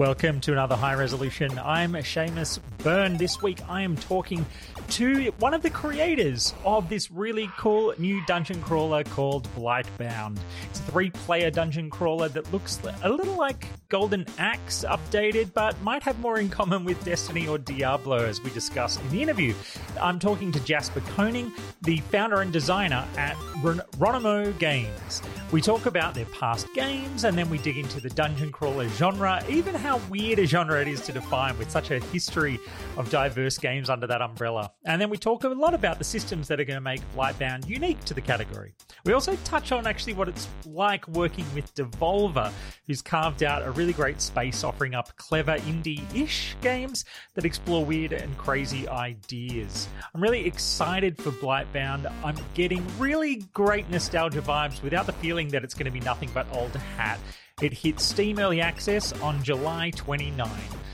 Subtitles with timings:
[0.00, 1.58] Welcome to another high resolution.
[1.58, 3.18] I'm Seamus Byrne.
[3.18, 4.46] This week I am talking
[4.92, 10.38] to one of the creators of this really cool new dungeon crawler called Blightbound.
[10.70, 15.78] It's a three player dungeon crawler that looks a little like Golden Axe updated, but
[15.82, 19.52] might have more in common with Destiny or Diablo, as we discussed in the interview.
[20.00, 25.20] I'm talking to Jasper Koning, the founder and designer at Ronimo Games.
[25.52, 29.42] We talk about their past games and then we dig into the dungeon crawler genre,
[29.48, 32.60] even how weird a genre it is to define with such a history
[32.96, 34.70] of diverse games under that umbrella.
[34.84, 37.68] And then we talk a lot about the systems that are going to make Blightbound
[37.68, 38.74] unique to the category.
[39.04, 42.52] We also touch on actually what it's like working with Devolver,
[42.86, 47.04] who's carved out a really great space offering up clever indie ish games
[47.34, 49.88] that explore weird and crazy ideas.
[50.14, 52.12] I'm really excited for Blightbound.
[52.22, 56.30] I'm getting really great nostalgia vibes without the feeling that it's going to be nothing
[56.32, 57.18] but old hat.
[57.60, 60.48] It hits Steam Early Access on July 29.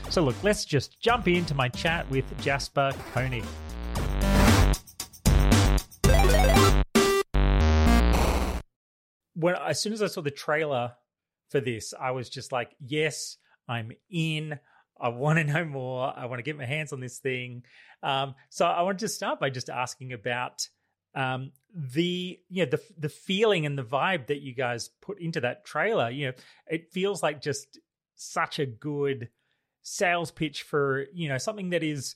[0.09, 3.45] So, look, let's just jump into my chat with Jasper Koning.
[9.33, 10.93] When as soon as I saw the trailer
[11.49, 14.59] for this, I was just like, "Yes, I'm in.
[14.99, 16.11] I want to know more.
[16.17, 17.63] I want to get my hands on this thing."
[18.03, 20.67] Um, so I want to start by just asking about
[21.15, 25.41] um, the you know the the feeling and the vibe that you guys put into
[25.41, 26.09] that trailer.
[26.09, 26.33] You know,
[26.67, 27.79] it feels like just
[28.15, 29.29] such a good
[29.81, 32.15] sales pitch for you know something that is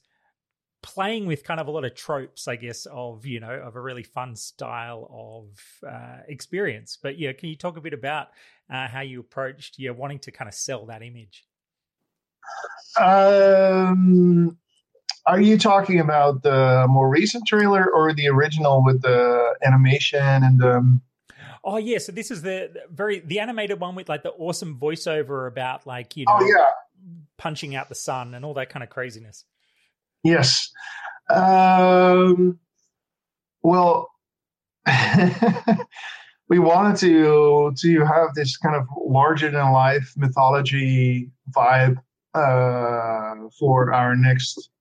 [0.81, 3.81] playing with kind of a lot of tropes, I guess, of you know of a
[3.81, 6.97] really fun style of uh, experience.
[7.01, 8.29] But yeah, can you talk a bit about
[8.71, 11.45] uh, how you approached yeah wanting to kind of sell that image?
[12.99, 14.57] Um,
[15.25, 20.59] are you talking about the more recent trailer or the original with the animation and
[20.59, 20.99] the?
[21.63, 25.47] Oh yeah, so this is the very the animated one with like the awesome voiceover
[25.47, 26.65] about like you know oh, yeah.
[27.37, 29.45] punching out the sun and all that kind of craziness.
[30.23, 30.71] Yes.
[31.29, 32.59] Um,
[33.61, 34.09] well,
[36.49, 41.97] we wanted to to have this kind of larger than life mythology vibe
[42.33, 44.71] uh, for our next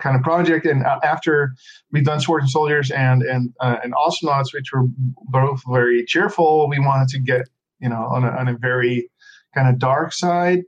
[0.00, 0.66] kind of project.
[0.66, 1.54] And after
[1.92, 4.84] we've done Swords and Soldiers and and uh, and Awesomenauts, which were
[5.30, 7.48] both very cheerful, we wanted to get
[7.80, 9.10] you know on a, on a very
[9.54, 10.62] kind of dark side.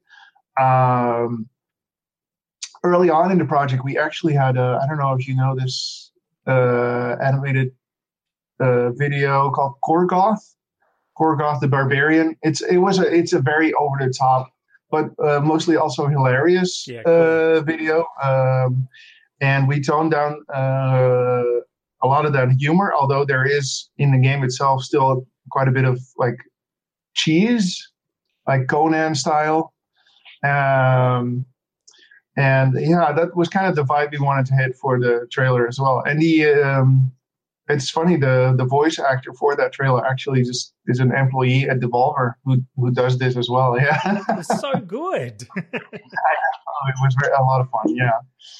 [0.60, 1.48] Um,
[2.82, 6.10] early on in the project, we actually had I don't know if you know this
[6.46, 7.72] uh, animated
[8.58, 10.54] uh, video called Korgoth.
[11.18, 12.36] Korgoth the Barbarian.
[12.42, 14.50] It's it was a it's a very over the top
[14.90, 17.14] but uh, mostly also hilarious yeah, cool.
[17.14, 18.06] uh, video.
[18.22, 18.88] Um,
[19.40, 21.42] and we toned down uh,
[22.02, 25.72] a lot of that humor, although there is in the game itself still quite a
[25.72, 26.38] bit of like
[27.14, 27.90] cheese,
[28.46, 29.72] like Conan style.
[30.42, 31.44] Um,
[32.36, 35.66] and yeah, that was kind of the vibe we wanted to hit for the trailer
[35.66, 36.02] as well.
[36.06, 37.12] And the um,
[37.70, 41.80] it's funny the the voice actor for that trailer actually just is an employee at
[41.80, 43.70] Devolver who who does this as well.
[43.80, 45.46] Yeah, so good.
[45.56, 47.94] it was a lot of fun.
[47.94, 48.10] Yeah,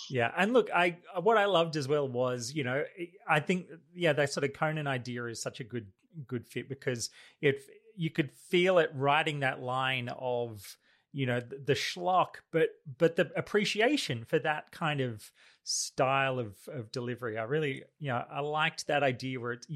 [0.08, 0.30] yeah.
[0.36, 2.84] And look, I what I loved as well was you know
[3.28, 5.86] I think yeah that sort of Conan idea is such a good
[6.26, 7.10] good fit because
[7.40, 7.62] it
[7.96, 10.76] you could feel it writing that line of
[11.12, 15.30] you know the, schlock, but but the appreciation for that kind of
[15.64, 17.38] style of of delivery.
[17.38, 19.66] I really, you know, I liked that idea where it's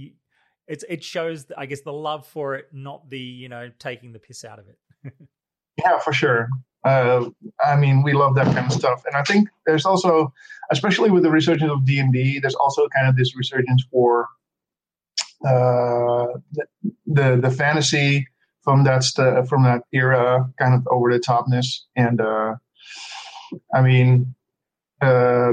[0.67, 4.19] it's it shows, I guess, the love for it, not the you know taking the
[4.19, 5.13] piss out of it.
[5.79, 6.49] yeah, for sure.
[6.85, 7.31] Uh,
[7.65, 10.33] I mean, we love that kind of stuff, and I think there's also,
[10.71, 14.29] especially with the resurgence of D and D, there's also kind of this resurgence for
[15.47, 16.67] uh, the,
[17.07, 18.27] the the fantasy
[18.65, 22.55] from that st- from that era, kind of over the topness, and uh,
[23.75, 24.35] I mean,
[25.01, 25.53] uh,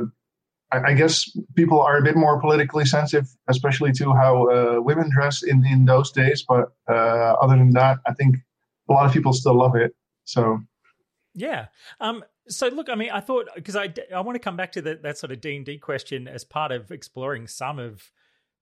[0.72, 5.44] I, guess people are a bit more politically sensitive, especially to how uh, women dress
[5.44, 6.46] in, in those days.
[6.48, 8.38] But uh, other than that, I think
[8.90, 9.94] a lot of people still love it.
[10.24, 10.60] So
[11.34, 11.68] Yeah.
[12.00, 12.24] Um.
[12.48, 15.04] So look, I mean, I thought because I I want to come back to that
[15.04, 18.12] that sort of D and D question as part of exploring some of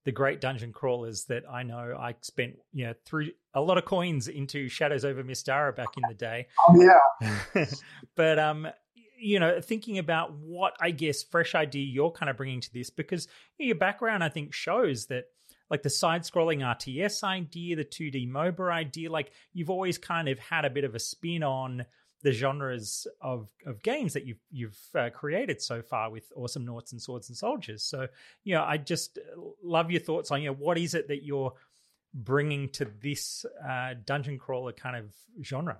[0.04, 1.96] the great dungeon crawlers that I know.
[1.98, 6.02] I spent you know through a lot of coins into Shadows over Mystara back in
[6.08, 6.46] the day.
[6.68, 7.66] Oh yeah.
[8.16, 8.68] but um,
[9.20, 12.90] you know, thinking about what I guess fresh idea you're kind of bringing to this
[12.90, 15.24] because your background, I think, shows that
[15.70, 20.38] like the side scrolling RTS idea, the 2D MOBA idea, like you've always kind of
[20.38, 21.84] had a bit of a spin on
[22.22, 27.00] the genres of of games that you've you've uh, created so far with Awesomenauts and
[27.00, 27.82] swords and soldiers.
[27.82, 28.08] So,
[28.44, 29.18] you know, I just
[29.62, 31.52] love your thoughts on you know what is it that you're
[32.12, 35.12] bringing to this uh, dungeon crawler kind of
[35.42, 35.78] genre.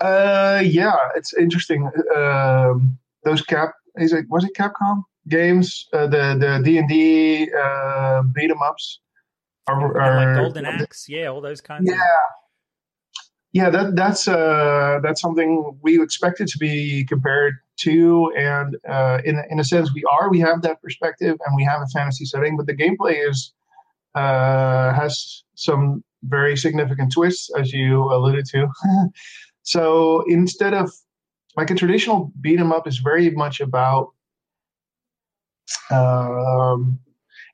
[0.00, 1.90] Uh, yeah, it's interesting.
[2.14, 5.88] Um, those cap is it was it Capcom games?
[5.92, 9.00] Uh, the the D and D uh, beat 'em ups.
[9.68, 11.88] Are, are, like Golden Axe, yeah, all those kinds.
[11.88, 12.00] Yeah, of...
[13.52, 19.42] yeah, that that's uh that's something we expected to be compared to, and uh, in
[19.50, 20.30] in a sense we are.
[20.30, 23.52] We have that perspective, and we have a fantasy setting, but the gameplay is
[24.14, 28.68] uh has some very significant twists, as you alluded to.
[29.64, 30.90] So instead of
[31.56, 34.08] like a traditional beat 'em up is very much about
[35.90, 36.98] um,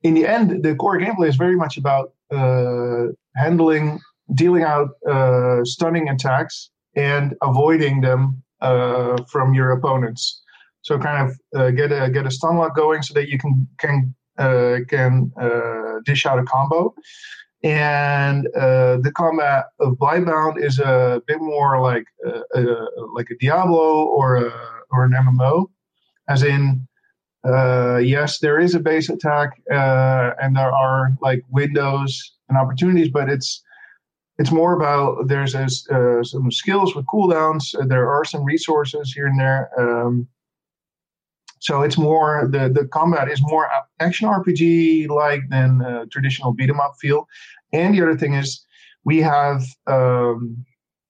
[0.03, 3.07] in the end the core gameplay is very much about uh,
[3.37, 4.01] handling
[4.35, 10.43] dealing out uh, stunning attacks and avoiding them uh, from your opponents.
[10.83, 13.69] So kind of uh, get a get a stun lock going so that you can
[13.79, 16.95] can uh, can uh, dish out a combo.
[17.65, 22.05] And uh, the combat of Blightbound is a bit more like
[22.55, 24.53] a, like a Diablo or a,
[24.93, 25.67] or an MMO,
[26.29, 26.87] as in
[27.45, 33.09] uh, yes, there is a base attack uh, and there are like windows and opportunities,
[33.09, 33.63] but it's
[34.39, 37.75] it's more about there's uh, some skills with cooldowns.
[37.89, 39.69] there are some resources here and there.
[39.79, 40.29] Um,
[41.61, 43.69] so it's more the the combat is more
[43.99, 47.27] action RPG like than uh, traditional beat 'em up feel.
[47.73, 48.65] And the other thing is
[49.05, 50.65] we have um,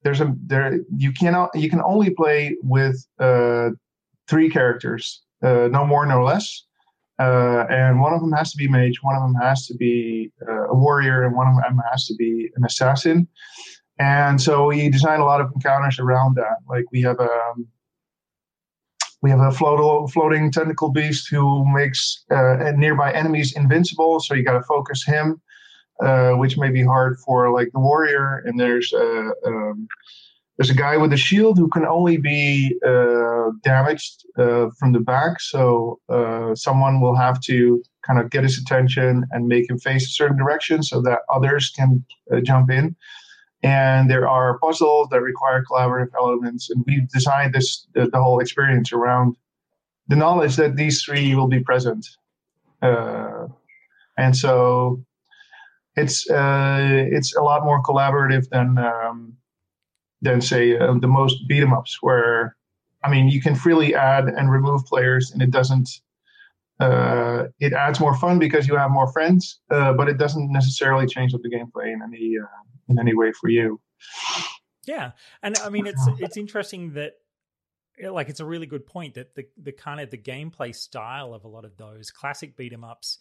[0.04, 3.70] there's a there you cannot you can only play with uh,
[4.26, 6.64] three characters, uh, no more no less.
[7.18, 10.30] Uh, and one of them has to be mage, one of them has to be
[10.48, 13.26] uh, a warrior, and one of them has to be an assassin.
[13.98, 16.58] And so we design a lot of encounters around that.
[16.68, 17.66] Like we have a um,
[19.20, 24.20] we have a float, floating tentacle beast who makes uh, nearby enemies invincible.
[24.20, 25.40] So you got to focus him,
[26.00, 28.44] uh, which may be hard for like the warrior.
[28.46, 29.88] And there's a uh, um,
[30.58, 34.98] there's a guy with a shield who can only be uh, damaged uh, from the
[34.98, 35.40] back.
[35.40, 40.06] So uh, someone will have to kind of get his attention and make him face
[40.06, 42.04] a certain direction so that others can
[42.42, 42.96] jump in.
[43.62, 46.70] And there are puzzles that require collaborative elements.
[46.70, 49.36] And we've designed this the, the whole experience around
[50.08, 52.04] the knowledge that these three will be present.
[52.82, 53.46] Uh,
[54.16, 55.04] and so
[55.96, 59.36] it's uh, it's a lot more collaborative than um,
[60.22, 62.56] than say uh, the most beat 'em ups where
[63.04, 66.00] I mean you can freely add and remove players and it doesn't
[66.80, 71.06] uh, it adds more fun because you have more friends, uh, but it doesn't necessarily
[71.06, 72.46] change up the gameplay in any uh,
[72.88, 73.80] in any way for you.
[74.86, 75.12] Yeah,
[75.42, 77.14] and I mean it's it's interesting that
[78.10, 81.44] like it's a really good point that the the kind of the gameplay style of
[81.44, 83.18] a lot of those classic beat 'em ups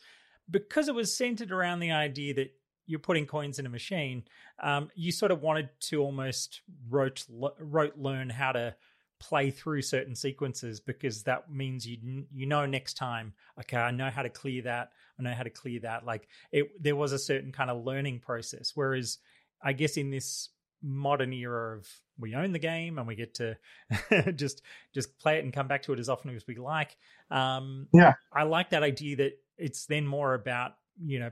[0.50, 2.52] because it was centered around the idea that
[2.88, 4.24] you're putting coins in a machine
[4.64, 7.26] um, you sort of wanted to almost rote
[7.60, 8.76] rote learn how to
[9.20, 14.10] play through certain sequences because that means you you know next time okay I know
[14.10, 16.06] how to clear that I know how to clear that.
[16.06, 18.72] Like it there was a certain kind of learning process.
[18.76, 19.18] Whereas
[19.62, 20.50] I guess in this
[20.84, 21.88] modern era of
[22.20, 23.58] we own the game and we get to
[24.36, 24.62] just
[24.94, 26.96] just play it and come back to it as often as we like
[27.32, 28.14] um yeah.
[28.32, 31.32] I like that idea that it's then more about you know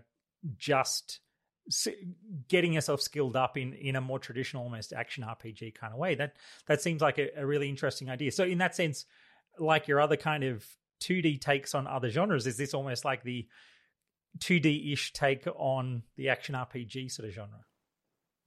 [0.58, 1.20] just
[2.48, 6.16] getting yourself skilled up in in a more traditional almost action rpg kind of way.
[6.16, 6.36] That
[6.68, 8.32] that seems like a, a, really interesting idea.
[8.32, 9.06] So in that sense
[9.58, 10.66] like your other kind of
[11.02, 13.48] 2d takes on other genres is this almost like the
[14.40, 17.66] 2d-ish take on the action rpg sort of genre?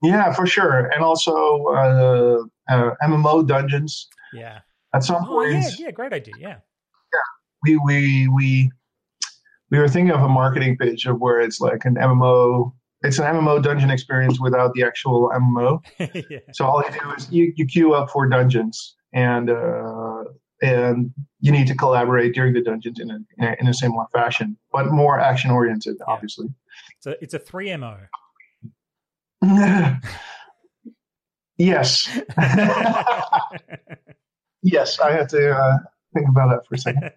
[0.01, 0.85] Yeah for sure.
[0.85, 2.37] And also uh,
[2.69, 4.07] uh, mmo dungeons.
[4.33, 4.59] Yeah.
[4.93, 6.47] At some oh, point yeah yeah great idea yeah.
[6.49, 7.19] Yeah
[7.63, 8.71] we we we
[9.71, 13.25] we were thinking of a marketing pitch of where it's like an mmo it's an
[13.25, 15.79] MMO dungeon experience without the actual MMO.
[16.29, 16.39] yeah.
[16.53, 20.23] So all you do is you, you queue up for dungeons and uh,
[20.61, 24.87] and you need to collaborate during the dungeons in a in a similar fashion, but
[24.91, 26.05] more action oriented, yeah.
[26.07, 26.47] obviously.
[26.99, 27.97] So it's a three MO.
[31.59, 32.07] Yes.
[34.63, 35.77] yes, I had to uh,
[36.13, 37.11] think about that for a second.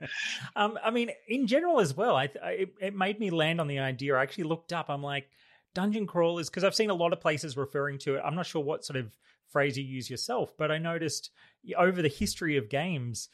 [0.57, 3.69] um, I mean, in general as well, I, I it, it made me land on
[3.69, 4.17] the idea.
[4.17, 4.91] I actually looked up.
[4.91, 5.29] I'm like,
[5.75, 8.23] dungeon crawlers because I've seen a lot of places referring to it.
[8.25, 9.17] I'm not sure what sort of
[9.49, 11.31] phrase you use yourself, but I noticed
[11.77, 13.29] over the history of games,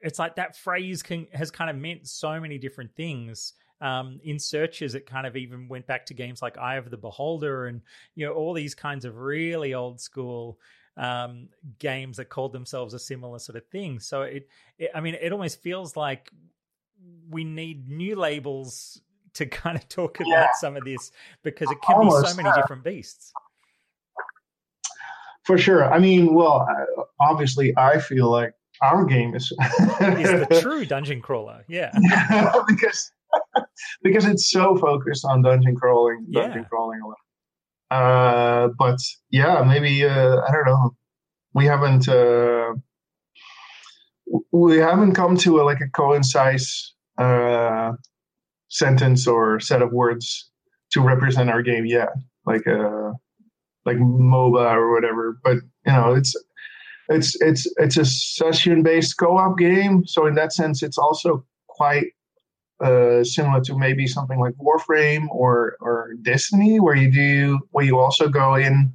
[0.00, 3.54] it's like that phrase can has kind of meant so many different things.
[3.80, 6.96] Um, in searches, it kind of even went back to games like Eye of the
[6.96, 7.82] Beholder and
[8.14, 10.58] you know all these kinds of really old school
[10.96, 11.48] um,
[11.78, 13.98] games that called themselves a similar sort of thing.
[13.98, 14.48] So it,
[14.78, 16.30] it, I mean, it almost feels like
[17.28, 19.00] we need new labels
[19.34, 20.46] to kind of talk about yeah.
[20.58, 21.12] some of this
[21.42, 22.56] because it can Almost, be so many yeah.
[22.56, 23.32] different beasts.
[25.44, 25.92] For sure.
[25.92, 26.66] I mean, well,
[27.20, 29.52] obviously, I feel like our game is
[30.00, 31.64] is the true dungeon crawler.
[31.68, 31.92] Yeah,
[32.68, 33.12] because
[34.02, 36.68] because it's so focused on dungeon crawling, dungeon yeah.
[36.68, 37.14] crawling alone.
[37.90, 38.98] Uh, but
[39.30, 40.96] yeah, maybe uh, I don't know.
[41.52, 42.74] We haven't uh,
[44.50, 47.92] we haven't come to a, like a concise uh,
[48.74, 50.50] sentence or set of words
[50.90, 52.08] to represent our game yet,
[52.44, 53.12] like a uh,
[53.86, 55.38] like MOBA or whatever.
[55.44, 56.34] But you know, it's
[57.08, 62.06] it's it's it's a session based co-op game, so in that sense, it's also quite
[62.84, 67.98] uh, similar to maybe something like Warframe or or Destiny, where you do where you
[67.98, 68.92] also go in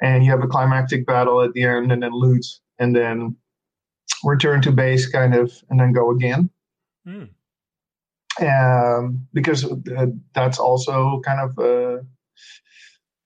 [0.00, 2.46] and you have a climactic battle at the end, and then loot,
[2.78, 3.36] and then
[4.24, 6.48] return to base, kind of, and then go again.
[7.06, 7.28] Mm
[8.40, 12.02] um, because uh, that's also kind of uh,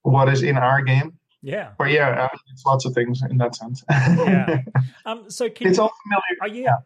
[0.03, 1.19] what is in our game.
[1.43, 1.73] Yeah.
[1.79, 3.85] But yeah, uh, it's lots of things in that sense.
[3.91, 4.63] yeah.
[5.07, 5.29] Um.
[5.29, 6.39] So it's you, all familiar.
[6.43, 6.77] Oh yeah.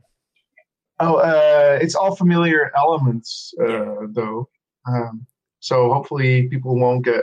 [1.00, 3.94] Oh, uh, it's all familiar elements, uh, yeah.
[4.08, 4.48] though.
[4.88, 5.24] Um,
[5.60, 7.22] so hopefully people won't get.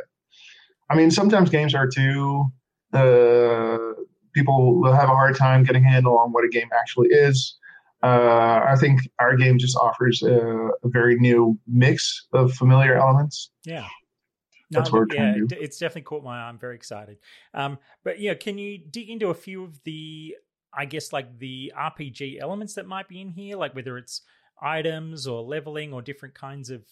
[0.89, 2.45] I mean, sometimes games are too.
[2.93, 3.77] Uh,
[4.33, 7.57] people will have a hard time getting a handle on what a game actually is.
[8.03, 13.51] Uh, I think our game just offers a, a, very new mix of familiar elements.
[13.63, 13.87] Yeah.
[14.69, 16.49] No, That's what we're yeah, it's definitely caught my eye.
[16.49, 17.17] I'm very excited.
[17.53, 20.35] Um, but yeah, can you dig into a few of the,
[20.73, 24.21] I guess, like the RPG elements that might be in here, like whether it's
[24.61, 26.83] items or leveling or different kinds of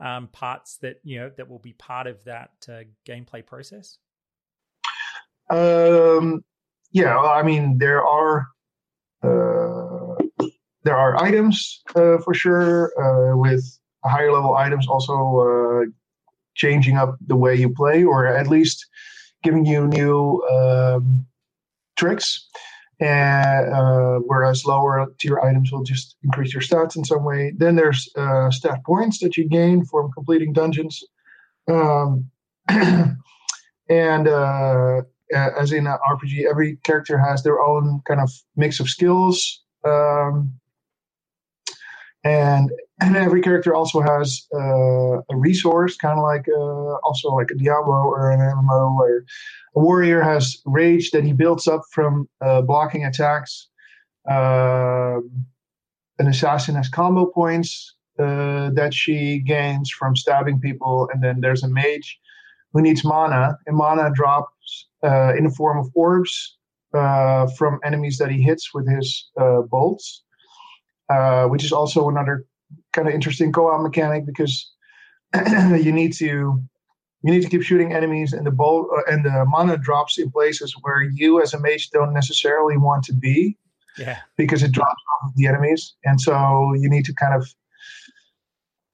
[0.00, 3.98] um, parts that you know that will be part of that uh, gameplay process?
[5.50, 6.44] Um,
[6.92, 8.46] yeah, I mean there are.
[9.22, 9.49] Uh,
[10.82, 13.64] there are items uh, for sure uh, with
[14.04, 15.84] higher level items also uh,
[16.54, 18.86] changing up the way you play or at least
[19.42, 21.26] giving you new um,
[21.96, 22.48] tricks.
[23.00, 27.52] And uh, whereas lower tier items will just increase your stats in some way.
[27.56, 31.02] Then there's uh, stat points that you gain from completing dungeons.
[31.66, 32.30] Um,
[32.68, 35.00] and uh,
[35.32, 40.59] as in an rpg every character has their own kind of mix of skills um,
[42.24, 47.50] and and every character also has uh, a resource, kind of like uh, also like
[47.50, 49.24] a Diablo or an MMO, where
[49.74, 53.68] a warrior has rage that he builds up from uh, blocking attacks.
[54.28, 55.46] Um,
[56.18, 61.62] an assassin has combo points uh, that she gains from stabbing people, and then there's
[61.62, 62.20] a mage
[62.74, 66.58] who needs mana, and mana drops uh, in the form of orbs
[66.92, 69.30] uh, from enemies that he hits with his
[69.70, 70.22] bolts.
[71.10, 72.46] Uh, which is also another
[72.92, 74.70] kind of interesting co-op mechanic because
[75.82, 76.62] you need to
[77.22, 80.30] you need to keep shooting enemies and the ball uh, and the mana drops in
[80.30, 83.58] places where you as a mage don't necessarily want to be
[83.98, 84.18] yeah.
[84.36, 85.96] because it drops off of the enemies.
[86.04, 87.52] And so you need to kind of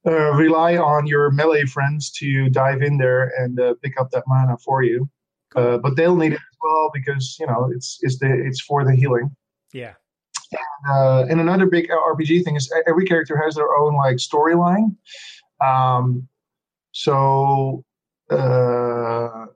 [0.07, 4.25] uh, rely on your melee friends to dive in there and uh, pick up that
[4.27, 5.07] mana for you.
[5.51, 5.63] Cool.
[5.63, 8.85] Uh, but they'll need it as well because you know it's it's the it's for
[8.85, 9.37] the healing.
[9.75, 9.93] Yeah
[10.89, 14.97] uh, and another big RPG thing is every character has their own like storyline.
[15.65, 16.29] Um,
[16.93, 17.85] so
[18.31, 19.47] uh,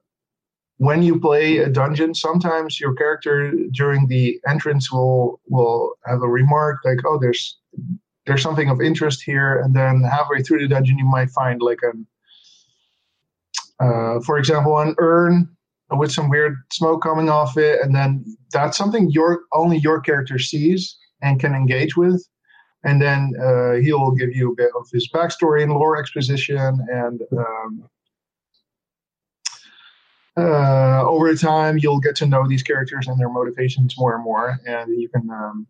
[0.79, 6.29] when you play a dungeon, sometimes your character during the entrance will will have a
[6.29, 7.59] remark like, "Oh, there's
[8.27, 11.81] there's something of interest here," and then halfway through the dungeon, you might find like
[11.83, 12.07] an,
[13.79, 15.55] uh, for example, an urn
[15.93, 20.39] with some weird smoke coming off it, and then that's something your only your character
[20.39, 22.27] sees and can engage with.
[22.83, 26.87] And then uh, he will give you a bit of his backstory and lore exposition,
[26.91, 27.89] and um,
[30.37, 34.59] uh, over time you'll get to know these characters and their motivations more and more,
[34.67, 35.67] and you can um,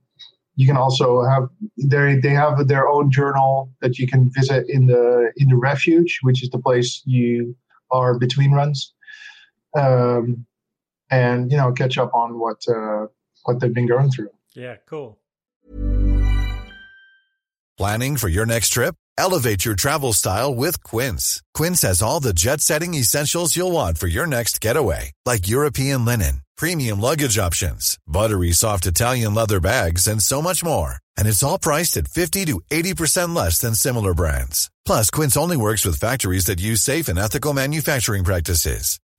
[0.57, 4.87] you can also have they they have their own journal that you can visit in
[4.87, 7.57] the in the refuge, which is the place you
[7.91, 8.95] are between runs.
[9.75, 10.47] Um,
[11.11, 13.07] and you know catch up on what uh,
[13.45, 14.31] what they've been going through.
[14.55, 15.19] Yeah, cool.
[17.77, 18.95] Planning for your next trip?
[19.17, 21.43] Elevate your travel style with Quince.
[21.55, 26.43] Quince has all the jet-setting essentials you'll want for your next getaway, like European linen,
[26.57, 30.97] premium luggage options, buttery soft Italian leather bags, and so much more.
[31.17, 34.71] And it's all priced at 50 to 80% less than similar brands.
[34.85, 39.00] Plus, Quince only works with factories that use safe and ethical manufacturing practices.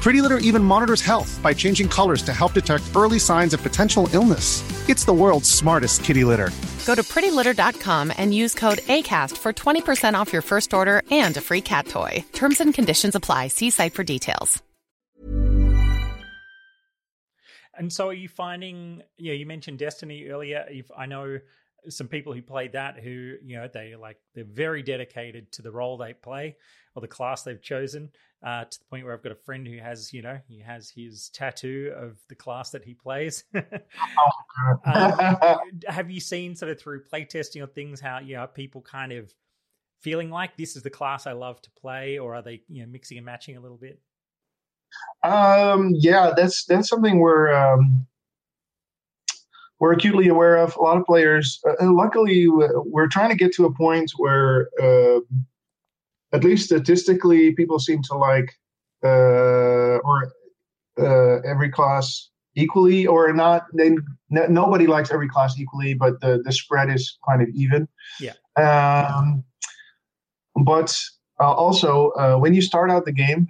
[0.00, 4.08] Pretty Litter even monitors health by changing colors to help detect early signs of potential
[4.12, 4.62] illness.
[4.88, 6.50] It's the world's smartest kitty litter.
[6.86, 11.42] Go to prettylitter.com and use code ACAST for 20% off your first order and a
[11.42, 12.24] free cat toy.
[12.32, 13.48] Terms and conditions apply.
[13.48, 14.62] See site for details.
[17.76, 19.02] And so, are you finding?
[19.18, 20.64] Yeah, you mentioned Destiny earlier.
[20.68, 21.38] If I know
[21.88, 25.70] some people who play that who you know they like they're very dedicated to the
[25.70, 26.56] role they play
[26.94, 28.10] or the class they've chosen
[28.44, 30.90] uh, to the point where I've got a friend who has you know he has
[30.90, 33.44] his tattoo of the class that he plays.
[34.84, 39.12] um, have you seen sort of through playtesting or things how you know people kind
[39.12, 39.32] of
[40.00, 42.90] feeling like this is the class I love to play, or are they you know
[42.90, 44.00] mixing and matching a little bit?
[45.22, 48.06] Um, yeah, that's that's something we're um,
[49.80, 50.76] we're acutely aware of.
[50.76, 51.60] A lot of players.
[51.66, 55.20] Uh, luckily, we're trying to get to a point where, uh,
[56.32, 58.52] at least statistically, people seem to like
[59.04, 60.32] uh, or
[60.98, 63.66] uh, every class equally, or not.
[63.72, 67.88] They, n- nobody likes every class equally, but the the spread is kind of even.
[68.20, 68.34] Yeah.
[68.56, 69.44] Um,
[70.64, 70.94] but
[71.40, 73.48] uh, also, uh, when you start out the game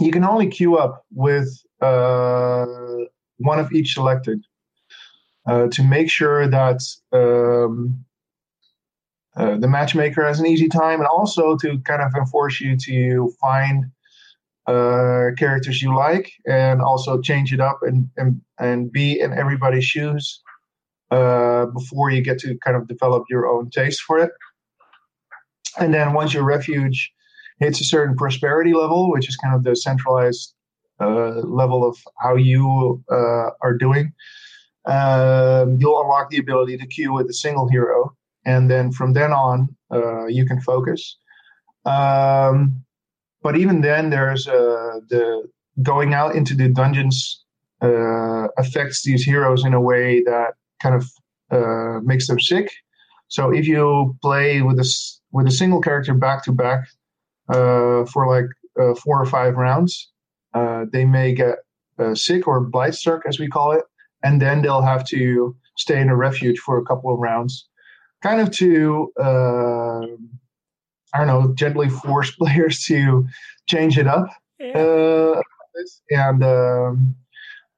[0.00, 1.48] you can only queue up with
[1.80, 2.66] uh,
[3.38, 4.44] one of each selected
[5.46, 6.80] uh, to make sure that
[7.12, 8.04] um,
[9.36, 13.32] uh, the matchmaker has an easy time and also to kind of enforce you to
[13.40, 13.86] find
[14.66, 19.84] uh, characters you like and also change it up and, and, and be in everybody's
[19.84, 20.40] shoes
[21.10, 24.30] uh, before you get to kind of develop your own taste for it.
[25.78, 27.10] And then once your refuge
[27.58, 30.54] hits a certain prosperity level, which is kind of the centralized
[31.00, 34.12] uh, level of how you are doing,
[34.86, 38.14] um, you'll unlock the ability to queue with a single hero.
[38.44, 41.16] And then from then on, uh, you can focus.
[41.84, 42.84] Um,
[43.42, 45.48] but even then, there's uh, the
[45.82, 47.44] going out into the dungeons
[47.80, 51.10] uh, affects these heroes in a way that kind of
[51.50, 52.70] uh, makes them sick.
[53.28, 54.88] So if you play with a
[55.32, 56.84] with a single character back to back,
[57.48, 58.46] uh, for like
[58.80, 60.10] uh, four or five rounds.
[60.92, 61.56] They may get
[62.14, 63.84] sick or blight struck, as we call it,
[64.22, 67.68] and then they'll have to stay in a refuge for a couple of rounds,
[68.22, 69.12] kind of to
[71.14, 73.26] I don't know, gently force players to
[73.68, 74.28] change it up.
[74.58, 74.78] Yeah.
[74.78, 75.42] Uh,
[76.10, 77.16] and um,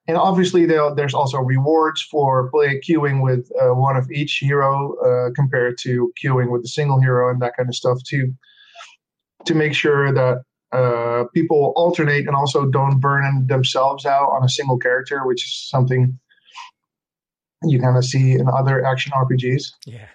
[0.07, 5.31] and obviously there's also rewards for play queuing with uh, one of each hero uh,
[5.33, 8.33] compared to queuing with a single hero and that kind of stuff too
[9.45, 14.49] to make sure that uh, people alternate and also don't burn themselves out on a
[14.49, 16.19] single character, which is something
[17.63, 19.71] you kind of see in other action RPGs.
[19.85, 20.07] Yeah.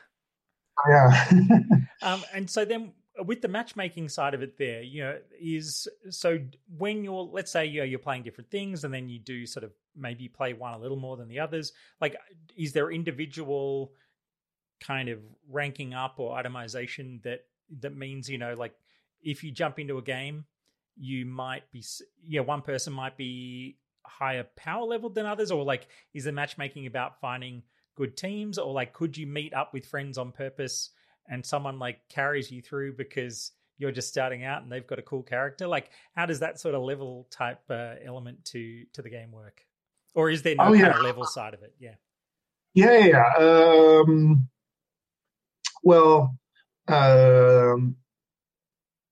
[0.88, 1.24] Yeah.
[2.02, 2.92] um, and so then
[3.24, 6.38] with the matchmaking side of it there, you know, is so
[6.78, 9.64] when you're let's say you know, you're playing different things and then you do sort
[9.64, 12.16] of maybe play one a little more than the others, like
[12.56, 13.92] is there individual
[14.80, 17.40] kind of ranking up or itemization that
[17.80, 18.74] that means, you know, like
[19.22, 20.44] if you jump into a game,
[20.96, 21.84] you might be
[22.26, 23.76] yeah one person might be
[24.10, 27.62] higher power level than others, or like is the matchmaking about finding
[27.94, 30.90] good teams, or like could you meet up with friends on purpose
[31.28, 35.02] and someone like carries you through because you're just starting out and they've got a
[35.02, 35.66] cool character?
[35.66, 39.64] Like how does that sort of level type uh, element to to the game work,
[40.14, 40.86] or is there no oh, yeah.
[40.86, 41.74] kind of level side of it?
[41.78, 41.94] Yeah.
[42.74, 43.32] Yeah, yeah.
[43.38, 44.48] Um,
[45.82, 46.38] well,
[46.86, 47.96] um,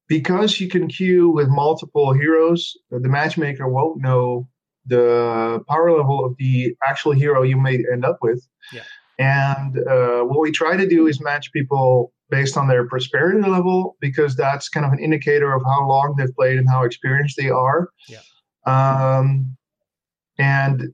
[0.09, 4.49] because you can queue with multiple heroes, the matchmaker won't know
[4.89, 8.47] the power level of the actual hero you may end up with.
[8.73, 8.83] Yeah.
[9.19, 13.97] And uh, what we try to do is match people based on their prosperity level
[14.01, 17.49] because that's kind of an indicator of how long they've played and how experienced they
[17.49, 17.89] are.
[18.09, 18.21] Yeah.
[18.67, 19.57] Um,
[20.39, 20.93] and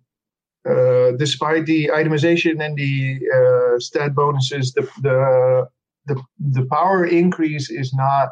[0.68, 5.68] uh, despite the itemization and the uh, stat bonuses, the, the
[6.06, 8.30] the the power increase is not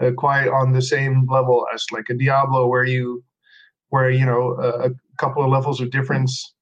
[0.00, 3.22] uh, quite on the same level as like a Diablo, where you
[3.90, 6.54] where you know a, a couple of levels of difference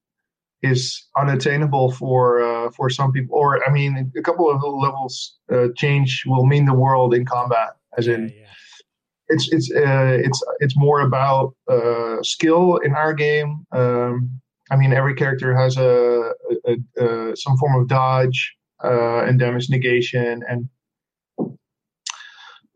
[0.63, 3.37] is unattainable for uh, for some people.
[3.37, 7.75] Or I mean, a couple of levels uh, change will mean the world in combat,
[7.97, 8.29] as in.
[8.29, 8.43] Yeah, yeah.
[9.29, 13.65] It's it's uh, it's it's more about uh, skill in our game.
[13.71, 14.39] Um,
[14.71, 16.33] I mean, every character has a,
[16.65, 20.69] a, a some form of dodge uh, and damage negation, and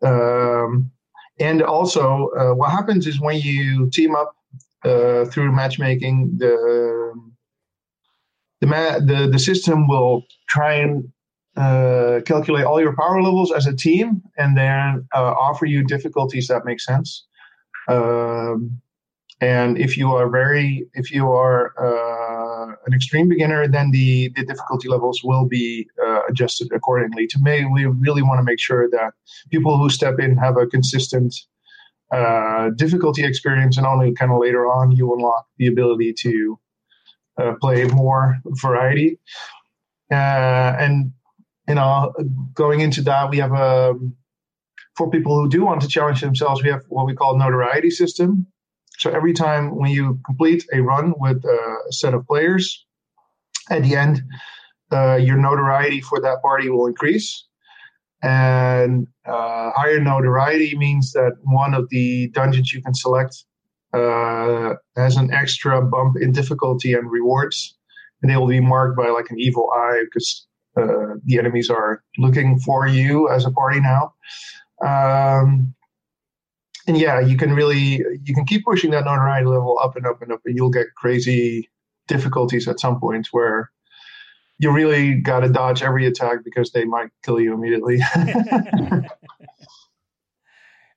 [0.03, 0.91] um,
[1.39, 4.35] and also uh, what happens is when you team up
[4.83, 7.13] uh, through matchmaking, the
[8.61, 11.11] the, ma- the the system will try and
[11.57, 16.47] uh, calculate all your power levels as a team, and then uh, offer you difficulties
[16.47, 17.25] that make sense.
[17.87, 18.81] Um,
[19.41, 24.45] and if you are very, if you are uh, an extreme beginner, then the, the
[24.45, 27.25] difficulty levels will be uh, adjusted accordingly.
[27.27, 29.13] To me, we really want to make sure that
[29.49, 31.35] people who step in have a consistent
[32.11, 36.59] uh, difficulty experience, and only kind of later on you unlock the ability to
[37.37, 39.19] uh, play more variety.
[40.11, 41.13] Uh, and
[41.67, 42.13] you know,
[42.53, 44.15] going into that, we have a um,
[44.95, 48.45] for people who do want to challenge themselves, we have what we call notoriety system.
[48.99, 52.85] So every time when you complete a run with a set of players,
[53.69, 54.21] at the end,
[54.91, 57.47] uh, your notoriety for that party will increase.
[58.23, 63.43] And uh, higher notoriety means that one of the dungeons you can select
[63.93, 67.77] uh, has an extra bump in difficulty and rewards.
[68.21, 70.45] And they will be marked by like an evil eye because
[70.77, 74.13] uh, the enemies are looking for you as a party now.
[74.85, 75.73] Um,
[76.87, 80.21] and yeah, you can really you can keep pushing that notoriety level up and up
[80.21, 81.69] and up, and you'll get crazy
[82.07, 83.71] difficulties at some point where
[84.61, 87.99] you really got to dodge every attack because they might kill you immediately.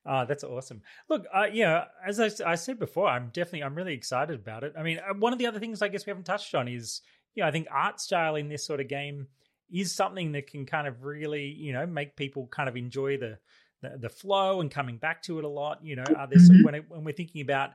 [0.06, 0.82] Oh, that's awesome.
[1.08, 4.74] Look, uh, yeah, as I, I, said before, I'm definitely, I'm really excited about it.
[4.78, 7.00] I mean, uh, one of the other things I guess we haven't touched on is,
[7.34, 9.28] you know, I think art style in this sort of game
[9.72, 13.38] is something that can kind of really, you know, make people kind of enjoy the
[13.80, 15.78] the, the flow and coming back to it a lot.
[15.82, 16.64] You know, are there mm-hmm.
[16.64, 17.70] when it, when we're thinking about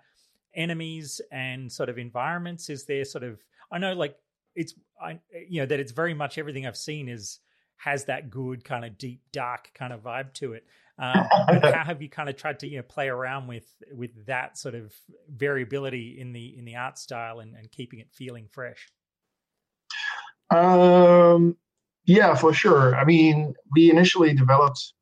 [0.54, 3.40] enemies and sort of environments, is there sort of
[3.72, 4.16] I know like
[4.56, 7.40] it's I you know that it's very much everything I've seen is
[7.78, 10.66] has that good kind of deep dark kind of vibe to it.
[10.98, 11.28] Um,
[11.64, 14.76] how have you kind of tried to you know play around with with that sort
[14.76, 14.94] of
[15.34, 18.90] variability in the in the art style and, and keeping it feeling fresh?
[20.52, 21.56] Um,
[22.06, 22.96] yeah, for sure.
[22.96, 24.94] I mean, we initially developed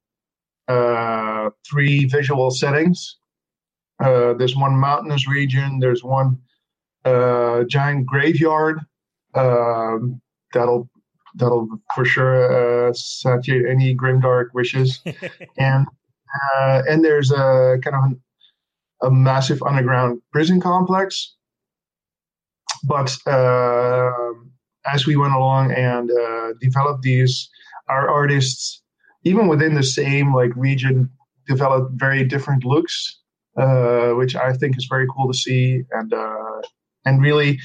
[0.68, 3.18] uh, three visual settings.
[4.04, 5.80] Uh, there's one mountainous region.
[5.80, 6.38] There's one
[7.06, 8.82] uh, giant graveyard.
[9.38, 10.22] Um,
[10.54, 10.90] that'll
[11.36, 15.00] that'll for sure uh, satiate any grimdark wishes.
[15.58, 15.88] and
[16.58, 18.22] uh, and there's a kind of an,
[19.04, 21.36] a massive underground prison complex.
[22.84, 24.12] But uh,
[24.92, 27.50] as we went along and uh, developed these,
[27.90, 28.82] our artists,
[29.24, 31.10] even within the same like region,
[31.48, 33.20] developed very different looks,
[33.58, 35.84] uh, which I think is very cool to see.
[35.92, 36.62] And uh,
[37.06, 37.60] and really,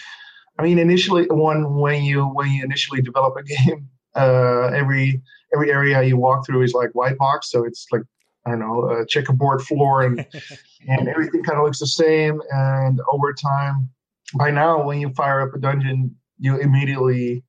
[0.63, 5.21] I mean, initially, one when you when you initially develop a game, uh, every
[5.53, 8.03] every area you walk through is like white box, so it's like
[8.47, 10.25] I don't know a checkerboard floor, and
[10.89, 12.41] and everything kind of looks the same.
[12.53, 13.91] And over time,
[14.35, 17.43] by now, when you fire up a dungeon, you immediately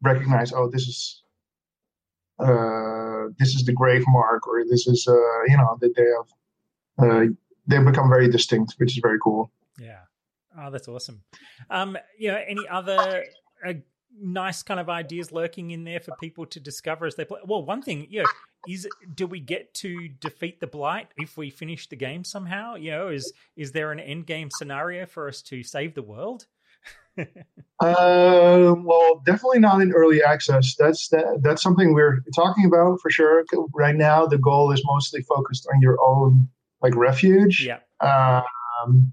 [0.00, 1.22] recognize, oh, this is
[2.38, 7.10] uh, this is the grave mark, or this is uh, you know that they have
[7.12, 7.26] uh,
[7.66, 9.52] they become very distinct, which is very cool.
[9.78, 9.98] Yeah.
[10.58, 11.22] Oh, that's awesome.
[11.70, 13.24] Um, you know, any other
[13.66, 13.74] uh,
[14.20, 17.40] nice kind of ideas lurking in there for people to discover as they play?
[17.44, 18.28] Well, one thing, you know,
[18.68, 22.74] is do we get to defeat the blight if we finish the game somehow?
[22.74, 26.46] You know, is is there an end game scenario for us to save the world?
[27.80, 30.74] um, well, definitely not in early access.
[30.76, 33.44] That's that, that's something we're talking about for sure.
[33.74, 36.48] Right now, the goal is mostly focused on your own
[36.80, 37.64] like refuge.
[37.66, 37.80] Yeah.
[38.00, 39.12] Um,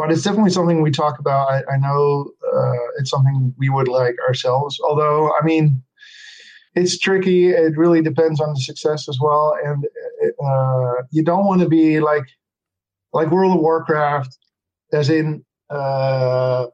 [0.00, 1.50] but it's definitely something we talk about.
[1.50, 4.80] I, I know uh, it's something we would like ourselves.
[4.82, 5.82] Although, I mean,
[6.74, 7.50] it's tricky.
[7.50, 9.84] It really depends on the success as well, and
[10.42, 12.24] uh, you don't want to be like
[13.12, 14.38] like World of Warcraft,
[14.94, 16.68] as in uh,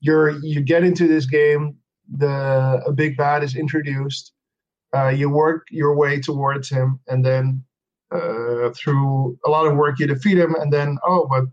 [0.00, 1.76] you're you get into this game,
[2.10, 4.32] the a big bad is introduced,
[4.96, 7.62] uh, you work your way towards him, and then
[8.10, 11.44] uh, through a lot of work you defeat him, and then oh, but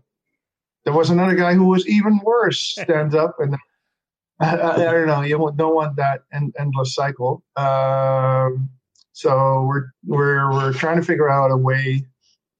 [0.86, 2.76] there was another guy who was even worse.
[2.80, 3.56] Stands up and
[4.40, 5.22] I, I, don't know.
[5.22, 7.42] You don't want that end, endless cycle.
[7.56, 8.70] Um,
[9.12, 12.06] so we're we're we're trying to figure out a way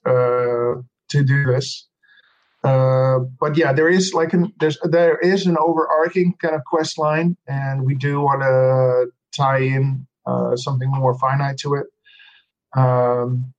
[0.05, 1.87] uh, to do this.
[2.65, 6.99] Uh, but yeah, there is like an there's there is an overarching kind of quest
[6.99, 11.87] line, and we do want to tie in uh, something more finite to it.
[12.75, 13.53] Um,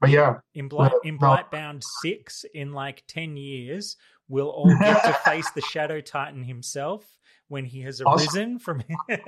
[0.00, 3.96] but yeah, in Blight, in Blightbound six, in like ten years,
[4.28, 7.04] we'll all get to face the Shadow Titan himself
[7.48, 8.58] when he has arisen awesome.
[8.58, 8.82] from.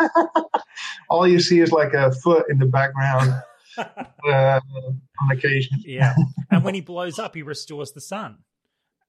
[1.10, 3.34] all you see is like a foot in the background.
[3.76, 5.78] uh, on occasion.
[5.84, 6.14] yeah,
[6.50, 8.38] and when he blows up, he restores the sun,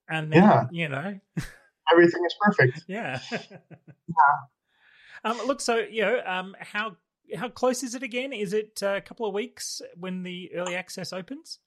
[0.10, 1.20] and then, yeah, you know,
[1.92, 2.84] everything is perfect.
[2.88, 3.20] Yeah.
[3.32, 3.46] yeah.
[5.24, 6.98] Um, look, so you know, um, how
[7.36, 8.34] how close is it again?
[8.34, 11.60] Is it a couple of weeks when the early access opens?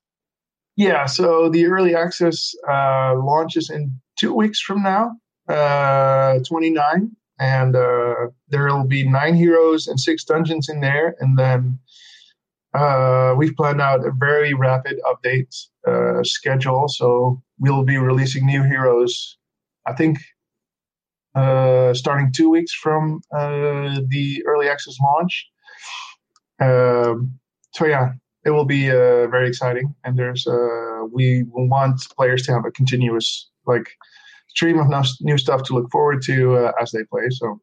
[0.77, 5.13] Yeah, so the early access uh, launches in two weeks from now,
[5.49, 8.15] uh, 29, and uh,
[8.49, 11.81] there will be nine heroes and six dungeons in there, and then
[12.75, 15.53] uh, we've planned out a very rapid update
[15.87, 16.87] uh, schedule.
[16.89, 19.37] So we'll be releasing new heroes,
[19.87, 20.19] I think,
[21.39, 25.47] uh, starting two weeks from uh, the early access launch.
[26.61, 27.39] Um,
[27.73, 28.13] so yeah,
[28.45, 32.73] it will be uh, very exciting, and there's uh, we want players to have a
[32.73, 33.89] continuous like
[34.49, 34.89] stream of
[35.21, 37.29] new stuff to look forward to as they play.
[37.31, 37.61] So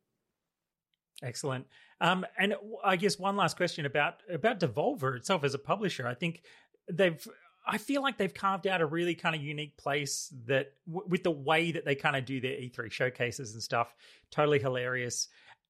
[1.22, 1.66] excellent.
[2.02, 6.08] Um, and I guess one last question about about Devolver itself as a publisher.
[6.08, 6.44] I think
[6.92, 7.28] they've
[7.68, 11.24] I feel like they've carved out a really kind of unique place that w- with
[11.24, 13.96] the way that they kind of do their E3 showcases and stuff,
[14.32, 15.28] totally hilarious.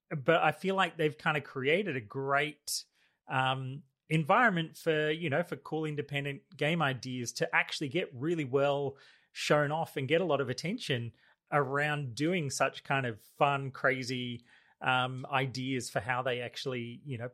[0.09, 2.83] But I feel like they've kind of created a great
[3.29, 8.97] um, environment for you know for cool independent game ideas to actually get really well
[9.31, 11.11] shown off and get a lot of attention
[11.51, 14.43] around doing such kind of fun, crazy
[14.81, 17.29] um, ideas for how they actually, you know,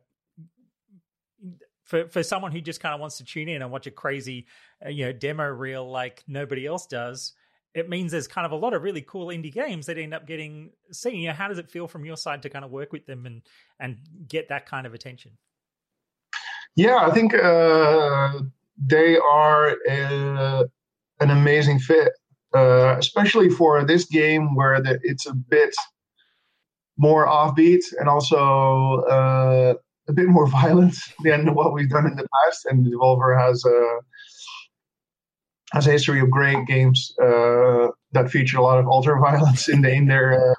[1.92, 4.46] for for someone who just kind of wants to tune in and watch a crazy,
[4.84, 7.34] uh, you know, demo reel like nobody else does.
[7.74, 10.26] It means there's kind of a lot of really cool indie games that end up
[10.26, 11.20] getting seen.
[11.20, 13.26] You know, how does it feel from your side to kind of work with them
[13.26, 13.42] and
[13.78, 15.32] and get that kind of attention?
[16.76, 18.40] Yeah, I think uh,
[18.78, 20.64] they are a,
[21.20, 22.12] an amazing fit,
[22.54, 25.74] uh, especially for this game where the, it's a bit
[26.96, 29.74] more offbeat and also uh,
[30.08, 32.66] a bit more violent than what we've done in the past.
[32.66, 33.98] And Devolver has a
[35.72, 39.82] has a history of great games uh, that feature a lot of ultra violence in
[39.82, 40.54] the in their uh,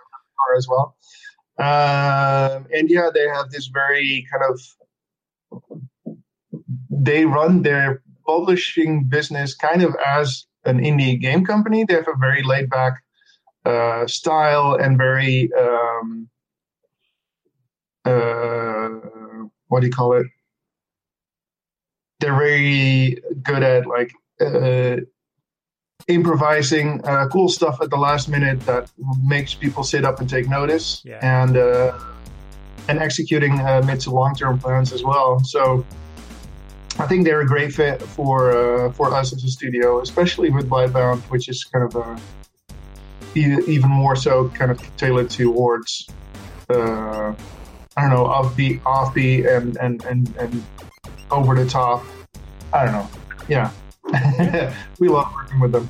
[0.58, 0.96] as well.
[1.60, 4.60] Um, and yeah, they have this very kind of
[6.90, 11.84] they run their publishing business kind of as an indie game company.
[11.84, 12.94] They have a very laid back
[13.66, 16.30] uh, style and very um,
[19.74, 20.28] what do you call it?
[22.20, 24.98] They're very good at like uh,
[26.08, 28.92] improvising uh, cool stuff at the last minute that
[29.24, 31.18] makes people sit up and take notice, yeah.
[31.24, 31.98] and uh,
[32.88, 35.40] and executing uh, mid to long term plans as well.
[35.40, 35.84] So
[37.00, 40.70] I think they're a great fit for uh, for us as a studio, especially with
[40.70, 42.20] Blightbound, which is kind of a
[43.36, 46.08] even more so kind of tailored towards
[46.70, 47.34] uh,
[47.96, 50.64] I don't know offbeat, offbeat, and and and and
[51.32, 52.04] over the top.
[52.74, 53.10] I don't know.
[53.48, 53.72] Yeah,
[55.00, 55.90] we love working with them.